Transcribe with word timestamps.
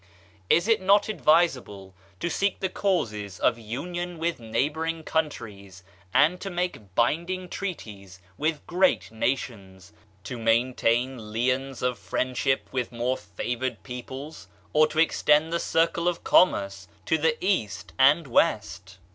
Is 0.49 0.67
it 0.67 0.81
not 0.81 1.09
advisable 1.09 1.93
to 2.21 2.27
seek 2.27 2.59
the 2.59 2.69
causes 2.69 3.37
of 3.39 3.59
union 3.59 4.17
with 4.17 4.39
neigh 4.39 4.67
boring 4.67 5.03
countries, 5.03 5.83
and 6.11 6.41
to 6.41 6.49
make 6.49 6.95
binding 6.95 7.47
treaties 7.47 8.19
with 8.35 8.65
great 8.65 9.11
nations, 9.11 9.93
to 10.23 10.39
maintain 10.39 11.31
liens 11.31 11.83
of 11.83 11.99
friendship 11.99 12.67
with 12.71 12.91
more 12.91 13.15
favored 13.15 13.83
peoples, 13.83 14.47
or 14.73 14.87
to 14.87 14.97
extend 14.97 15.53
the 15.53 15.59
circle 15.59 16.07
of 16.07 16.23
commerce 16.23 16.87
to 17.05 17.19
the 17.19 17.37
East 17.39 17.93
and 17.99 18.25
West? 18.25 18.97